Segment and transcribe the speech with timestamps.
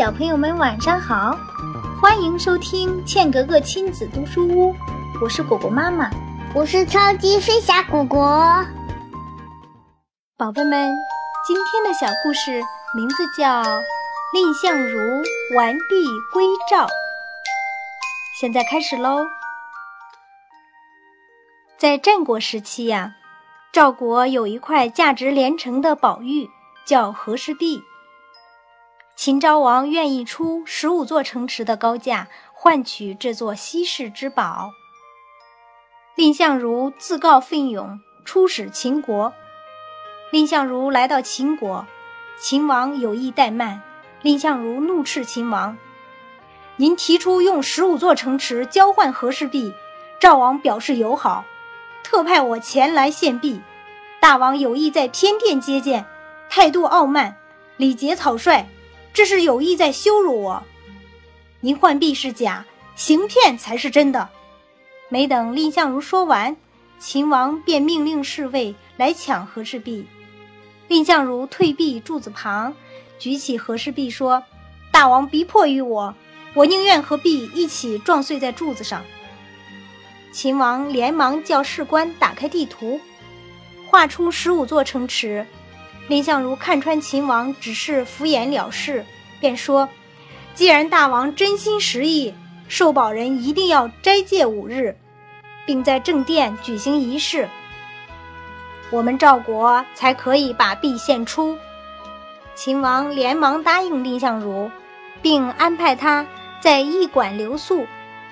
[0.00, 1.36] 小朋友们晚上好，
[2.00, 4.74] 欢迎收听茜格格亲子读书屋，
[5.20, 6.08] 我是果果妈妈，
[6.54, 8.64] 我是超级飞侠果果。
[10.38, 10.90] 宝贝们，
[11.46, 12.62] 今天的小故事
[12.96, 13.62] 名字叫
[14.32, 14.98] 《蔺相如
[15.54, 16.86] 完璧归赵》，
[18.40, 19.26] 现在开始喽。
[21.76, 23.16] 在战国时期呀，
[23.70, 26.48] 赵国有一块价值连城的宝玉，
[26.86, 27.82] 叫和氏璧。
[29.22, 34.72] 秦昭王愿意出十五座城池的高价换取这座稀世之宝。
[36.16, 39.34] 蔺相如自告奋勇出使秦国。
[40.30, 41.84] 蔺相如来到秦国，
[42.38, 43.82] 秦王有意怠慢，
[44.22, 45.76] 蔺相如怒斥秦王
[46.76, 49.74] ：“您提出用十五座城池交换和氏璧，
[50.18, 51.44] 赵王表示友好，
[52.02, 53.60] 特派我前来献璧。
[54.18, 56.06] 大王有意在偏殿接见，
[56.48, 57.36] 态度傲慢，
[57.76, 58.66] 礼节草率。”
[59.12, 60.62] 这是有意在羞辱我，
[61.60, 64.28] 您换币是假，行骗才是真的。
[65.08, 66.56] 没等蔺相如说完，
[66.98, 70.06] 秦王便命令侍卫来抢和氏璧。
[70.86, 72.74] 蔺相如退避柱子旁，
[73.18, 74.44] 举起和氏璧说
[74.92, 76.14] ：“大王逼迫于我，
[76.54, 79.02] 我宁愿和璧一起撞碎在柱子上。”
[80.32, 83.00] 秦王连忙叫士官打开地图，
[83.88, 85.46] 画出十五座城池。
[86.10, 89.06] 蔺相如看穿秦王只是敷衍了事，
[89.38, 89.88] 便说
[90.54, 92.34] ：“既然大王真心实意，
[92.66, 94.96] 受宝人一定要斋戒五日，
[95.64, 97.48] 并在正殿举行仪式，
[98.90, 101.56] 我们赵国才可以把璧献出。”
[102.56, 104.68] 秦王连忙答应蔺相如，
[105.22, 106.26] 并安排他
[106.60, 107.86] 在驿馆留宿。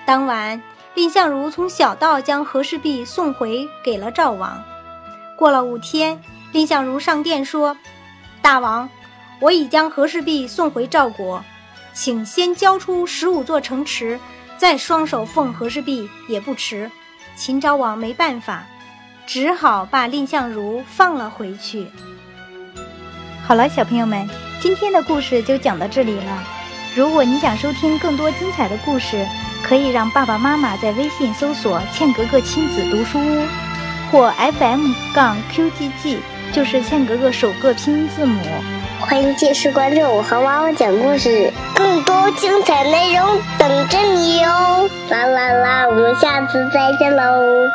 [0.05, 0.61] 当晚，
[0.95, 4.65] 蔺相如从小道将和氏璧送回给了赵王。
[5.37, 6.21] 过了五天。
[6.53, 7.77] 蔺相如上殿说
[8.41, 8.89] ：“大王，
[9.41, 11.45] 我已将和氏璧送回赵国，
[11.93, 14.19] 请先交出十五座城池，
[14.57, 16.91] 再双手奉和氏璧也不迟。”
[17.37, 18.65] 秦昭王没办法，
[19.27, 21.87] 只好把蔺相如放了回去。
[23.47, 24.29] 好了，小朋友们，
[24.61, 26.43] 今天的故事就讲到这里了。
[26.97, 29.25] 如果你想收听更多精彩的故事，
[29.63, 33.47] 可以让爸爸妈妈在微信搜索“茜格格亲子读书屋”
[34.11, 36.19] 或 FM 杠 QGG。
[36.53, 38.41] 就是茜格格首个拼音字母，
[39.01, 44.89] 欢迎届时关注我和妈妈讲故事，更多精彩内容等着你哟！
[45.11, 47.69] 啦啦啦，我们下次再见喽。